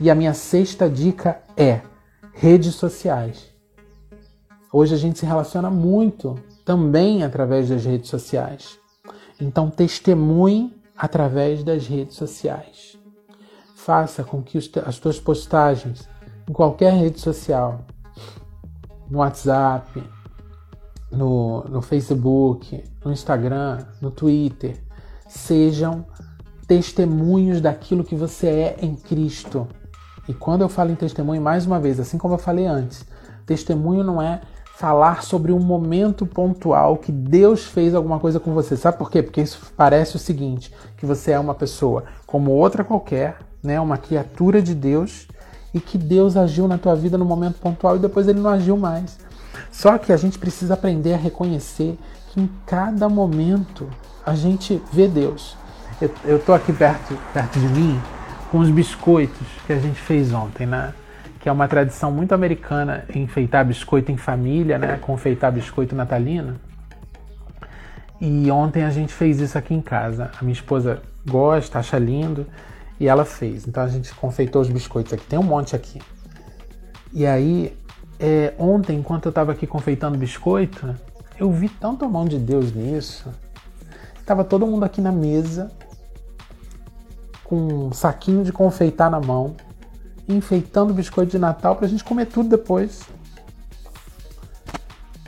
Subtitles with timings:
[0.00, 1.82] E a minha sexta dica é
[2.32, 3.50] redes sociais.
[4.72, 8.78] Hoje a gente se relaciona muito também através das redes sociais.
[9.38, 12.98] Então, testemunhe através das redes sociais.
[13.76, 16.08] Faça com que as tuas postagens
[16.48, 17.84] em qualquer rede social,
[19.10, 20.02] no WhatsApp,
[21.12, 24.82] no, no Facebook, no Instagram, no Twitter,
[25.28, 26.06] sejam
[26.66, 29.68] testemunhos daquilo que você é em Cristo.
[30.30, 33.04] E quando eu falo em testemunho, mais uma vez, assim como eu falei antes,
[33.44, 34.40] testemunho não é
[34.76, 38.76] falar sobre um momento pontual que Deus fez alguma coisa com você.
[38.76, 39.24] Sabe por quê?
[39.24, 43.98] Porque isso parece o seguinte, que você é uma pessoa como outra qualquer, né, uma
[43.98, 45.26] criatura de Deus
[45.74, 48.76] e que Deus agiu na tua vida no momento pontual e depois ele não agiu
[48.76, 49.18] mais.
[49.72, 53.90] Só que a gente precisa aprender a reconhecer que em cada momento
[54.24, 55.56] a gente vê Deus.
[56.24, 58.00] Eu, tô aqui perto, perto de mim
[58.50, 60.92] com os biscoitos que a gente fez ontem, né?
[61.40, 64.98] que é uma tradição muito americana enfeitar biscoito em família, né?
[65.00, 66.60] Confeitar biscoito natalino.
[68.20, 70.30] E ontem a gente fez isso aqui em casa.
[70.38, 72.46] A minha esposa gosta, acha lindo
[73.00, 73.66] e ela fez.
[73.66, 75.24] Então a gente confeitou os biscoitos aqui.
[75.24, 75.98] Tem um monte aqui.
[77.10, 77.74] E aí,
[78.18, 80.94] é, ontem, enquanto eu estava aqui confeitando biscoito,
[81.38, 83.30] eu vi tanto a mão de Deus nisso.
[84.26, 85.72] Tava todo mundo aqui na mesa
[87.50, 89.56] com um saquinho de confeitar na mão
[90.28, 93.00] enfeitando biscoito de Natal para a gente comer tudo depois.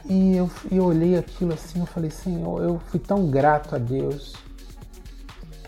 [0.09, 4.35] E eu, eu olhei aquilo assim, eu falei, Senhor, eu fui tão grato a Deus.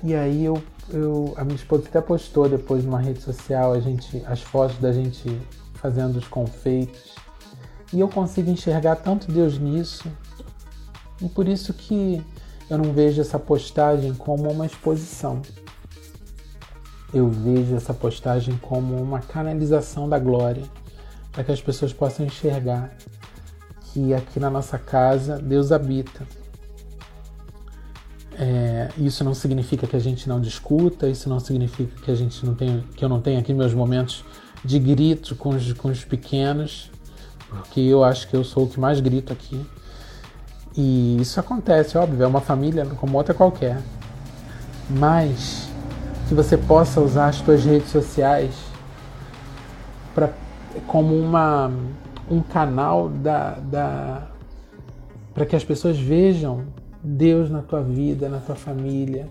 [0.01, 4.23] E aí eu, eu a minha esposa até postou depois numa rede social a gente,
[4.25, 5.41] as fotos da gente
[5.75, 7.17] fazendo os confeitos.
[7.93, 10.07] E eu consigo enxergar tanto Deus nisso.
[11.21, 12.25] E por isso que
[12.71, 15.43] eu não vejo essa postagem como uma exposição
[17.15, 20.65] eu vejo essa postagem como uma canalização da glória,
[21.31, 22.91] para que as pessoas possam enxergar
[23.93, 26.27] que aqui na nossa casa Deus habita.
[28.37, 32.45] É, isso não significa que a gente não discuta, isso não significa que a gente
[32.45, 34.25] não tenha, que eu não tenha aqui meus momentos
[34.65, 36.91] de grito com os, com os pequenos,
[37.49, 39.65] porque eu acho que eu sou o que mais grito aqui.
[40.77, 43.81] E isso acontece, óbvio, é uma família como outra qualquer.
[44.91, 45.69] Mas
[46.29, 48.55] que você possa usar as suas redes sociais
[50.15, 50.31] pra,
[50.87, 51.71] como uma,
[52.31, 54.29] um canal da, da
[55.35, 56.65] para que as pessoas vejam
[57.03, 59.29] Deus na tua vida, na tua família.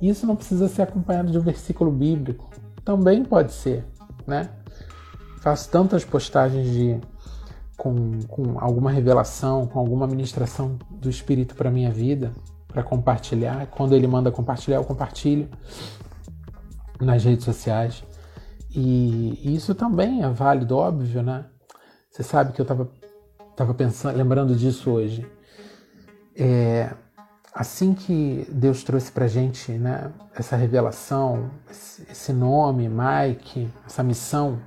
[0.00, 2.48] Isso não precisa ser acompanhado de um versículo bíblico.
[2.84, 3.84] Também pode ser,
[4.26, 4.48] né?
[5.42, 6.98] Faço tantas postagens de
[7.76, 12.32] com, com alguma revelação, com alguma ministração do Espírito para minha vida,
[12.72, 13.66] para compartilhar.
[13.66, 15.48] Quando ele manda compartilhar, eu compartilho
[17.00, 18.04] nas redes sociais.
[18.72, 21.44] E isso também é válido, óbvio, né?
[22.10, 22.90] Você sabe que eu estava
[23.56, 25.26] tava pensando, lembrando disso hoje.
[26.34, 26.90] É,
[27.52, 34.60] assim que Deus trouxe para gente, né, essa revelação, esse nome, Mike, essa missão,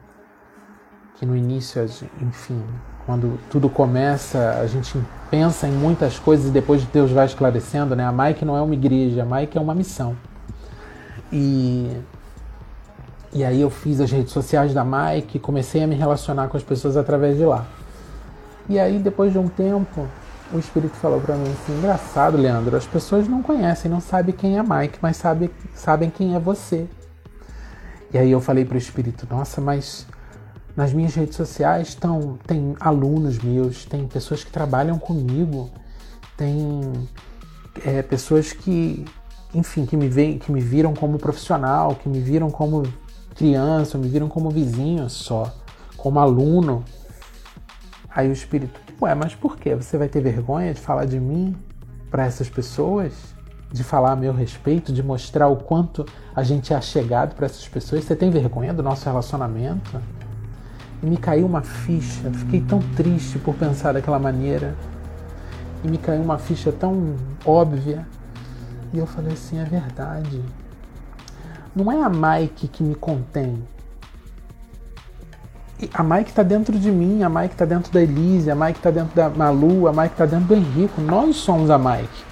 [1.16, 1.84] que no início,
[2.22, 2.64] enfim,
[3.06, 4.98] quando tudo começa, a gente
[5.30, 8.06] pensa em muitas coisas e depois Deus vai esclarecendo, né?
[8.06, 10.16] A Mike não é uma igreja, a Mike é uma missão.
[11.32, 12.02] E
[13.36, 16.62] e aí eu fiz as redes sociais da Mike, comecei a me relacionar com as
[16.62, 17.66] pessoas através de lá.
[18.70, 20.08] E aí depois de um tempo,
[20.54, 24.58] o Espírito falou para mim assim: engraçado, Leandro, as pessoas não conhecem, não sabem quem
[24.58, 26.88] é Mike, mas sabe, sabem quem é você.
[28.14, 30.06] E aí eu falei para o Espírito: nossa, mas
[30.76, 35.70] nas minhas redes sociais estão, tem alunos meus, tem pessoas que trabalham comigo,
[36.36, 37.08] tem
[37.86, 39.06] é, pessoas que,
[39.54, 42.84] enfim, que me, veem, que me viram como profissional, que me viram como
[43.36, 45.54] criança, me viram como vizinho só,
[45.96, 46.84] como aluno.
[48.10, 49.76] Aí o espírito, ué, mas por quê?
[49.76, 51.56] Você vai ter vergonha de falar de mim
[52.10, 53.14] para essas pessoas?
[53.72, 57.68] De falar a meu respeito, de mostrar o quanto a gente é chegado para essas
[57.68, 58.04] pessoas?
[58.04, 60.00] Você tem vergonha do nosso relacionamento?
[61.04, 64.74] E me caiu uma ficha, fiquei tão triste por pensar daquela maneira.
[65.84, 67.16] E me caiu uma ficha tão
[67.46, 68.08] óbvia.
[68.92, 70.42] E eu falei assim: é verdade
[71.76, 73.64] não é a Mike que me contém.
[75.94, 78.92] A Mike está dentro de mim, a Mike está dentro da Elise, a Mike está
[78.92, 81.02] dentro da Malu, a Mike está dentro do Henrico.
[81.02, 82.24] Nós somos a Mike.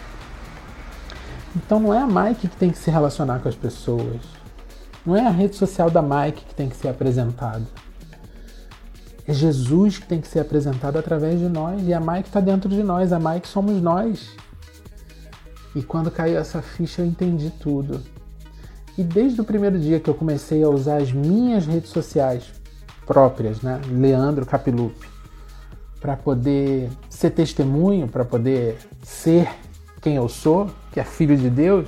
[1.55, 4.21] Então não é a Mike que tem que se relacionar com as pessoas.
[5.05, 7.63] Não é a rede social da Mike que tem que ser apresentada.
[9.31, 11.81] É Jesus que tem que ser apresentado através de nós.
[11.87, 13.13] E a Mike está dentro de nós.
[13.13, 14.29] A Mike somos nós.
[15.73, 18.01] E quando caiu essa ficha eu entendi tudo.
[18.93, 22.43] que desde o primeiro dia que eu comecei a usar as minhas redes sociais
[23.05, 25.07] próprias, né, Leandro Capilupi,
[26.01, 29.47] para poder ser testemunho, para poder ser
[30.01, 31.87] quem eu sou, que é filho de Deus,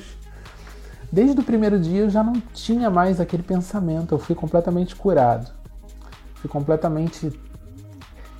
[1.12, 5.63] desde o primeiro dia eu já não tinha mais aquele pensamento, eu fui completamente curado.
[6.44, 7.32] Fui completamente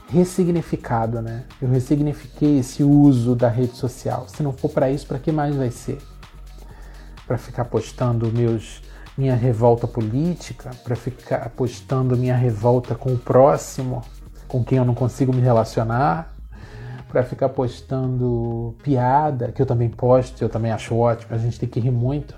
[0.10, 1.46] ressignificado, né?
[1.62, 4.28] Eu ressignifiquei esse uso da rede social.
[4.28, 6.00] Se não for para isso, para que mais vai ser?
[7.26, 8.82] Para ficar postando meus
[9.18, 14.02] minha revolta política, para ficar postando minha revolta com o próximo,
[14.50, 16.34] com quem eu não consigo me relacionar,
[17.08, 21.70] para ficar postando piada, que eu também posto, eu também acho ótimo, a gente tem
[21.70, 22.36] que rir muito.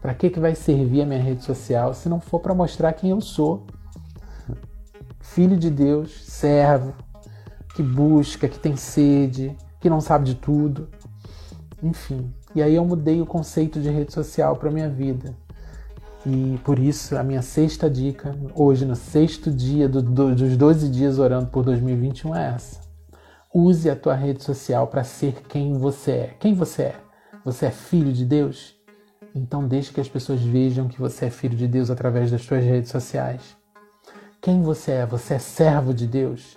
[0.00, 3.10] Para que que vai servir a minha rede social se não for para mostrar quem
[3.10, 3.66] eu sou?
[5.20, 6.94] Filho de Deus, servo,
[7.74, 10.88] que busca, que tem sede, que não sabe de tudo.
[11.82, 15.34] Enfim, e aí eu mudei o conceito de rede social para minha vida.
[16.26, 20.88] E por isso a minha sexta dica, hoje no sexto dia do, do, dos 12
[20.88, 22.80] dias orando por 2021 é essa.
[23.52, 26.36] Use a tua rede social para ser quem você é.
[26.38, 27.00] Quem você é?
[27.44, 28.76] Você é filho de Deus?
[29.34, 32.62] Então deixe que as pessoas vejam que você é filho de Deus através das suas
[32.62, 33.59] redes sociais.
[34.42, 35.06] Quem você é?
[35.06, 36.56] Você é servo de Deus?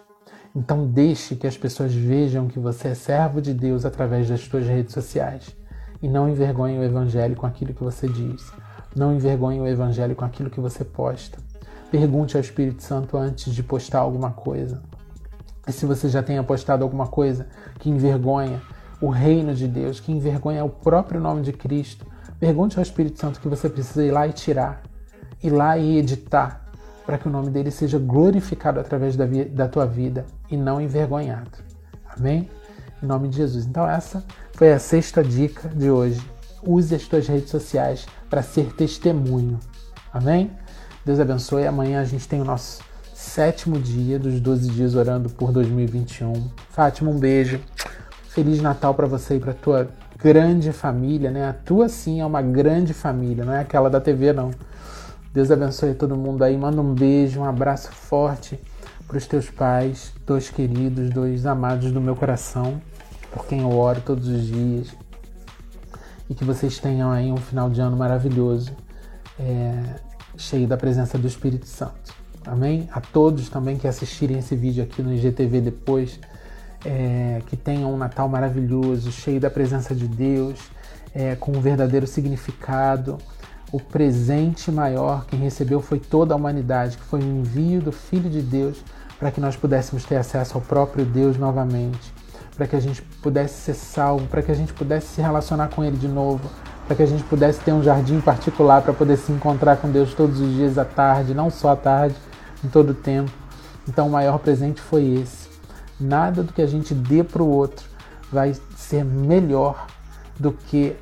[0.56, 4.65] Então deixe que as pessoas vejam que você é servo de Deus através das suas
[4.65, 5.53] redes sociais.
[6.01, 8.53] E não envergonhe o evangelho com aquilo que você diz.
[8.95, 11.38] Não envergonhe o evangelho com aquilo que você posta.
[11.91, 14.81] Pergunte ao Espírito Santo antes de postar alguma coisa.
[15.68, 17.47] E se você já tenha postado alguma coisa
[17.79, 18.62] que envergonha
[19.01, 22.07] o reino de Deus, que envergonha o próprio nome de Cristo,
[22.39, 24.83] pergunte ao Espírito Santo que você precisa ir lá e tirar,
[25.44, 26.62] ir lá e editar,
[27.05, 31.51] para que o nome dele seja glorificado através da, da tua vida e não envergonhado.
[32.17, 32.50] Amém?
[33.01, 33.65] Em nome de Jesus.
[33.65, 34.23] Então, essa
[34.53, 36.21] foi a sexta dica de hoje.
[36.65, 39.59] Use as tuas redes sociais para ser testemunho.
[40.13, 40.51] Amém?
[41.05, 41.67] Deus abençoe.
[41.67, 42.81] Amanhã a gente tem o nosso
[43.13, 46.50] sétimo dia dos 12 dias orando por 2021.
[46.69, 47.59] Fátima, um beijo.
[48.29, 51.50] Feliz Natal para você e para tua grande família, né?
[51.50, 54.51] A tua sim é uma grande família, não é aquela da TV não.
[55.33, 56.56] Deus abençoe todo mundo aí.
[56.56, 58.59] Manda um beijo, um abraço forte
[59.07, 62.80] para os teus pais, dois queridos, dois amados do meu coração,
[63.31, 64.95] por quem eu oro todos os dias
[66.30, 68.71] e que vocês tenham aí um final de ano maravilhoso,
[69.39, 69.95] é,
[70.38, 72.13] cheio da presença do Espírito Santo.
[72.45, 72.88] Amém?
[72.91, 76.19] A todos também que assistirem esse vídeo aqui no IGTV depois,
[76.86, 80.59] é, que tenham um Natal maravilhoso, cheio da presença de Deus,
[81.13, 83.18] é, com um verdadeiro significado.
[83.74, 88.30] O presente maior quem recebeu foi toda a humanidade, que foi o envio do Filho
[88.30, 88.78] de Deus
[89.20, 92.14] para que nós pudéssemos ter acesso ao próprio Deus novamente
[92.56, 95.84] para que a gente pudesse ser salvo, para que a gente pudesse se relacionar com
[95.84, 96.50] Ele de novo,
[96.86, 100.14] para que a gente pudesse ter um jardim particular para poder se encontrar com Deus
[100.14, 102.16] todos os dias à tarde, não só à tarde,
[102.64, 103.31] em todo o tempo.
[103.88, 105.50] Então, o maior presente foi esse.
[106.00, 107.86] Nada do que a gente dê para o outro
[108.31, 109.88] vai ser melhor
[110.40, 110.96] do que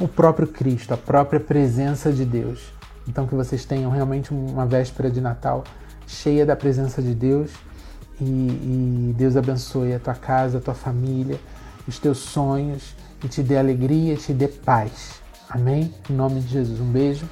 [0.00, 2.72] o próprio Cristo, a própria presença de Deus.
[3.06, 5.64] Então, que vocês tenham realmente uma véspera de Natal
[6.06, 7.50] cheia da presença de Deus
[8.20, 11.38] e, e Deus abençoe a tua casa, a tua família,
[11.86, 15.20] os teus sonhos e te dê alegria, te dê paz.
[15.48, 15.94] Amém?
[16.08, 16.80] Em nome de Jesus.
[16.80, 17.28] Um beijo,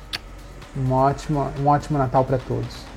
[0.77, 2.92] um ótimo, um ótimo Natal para todos.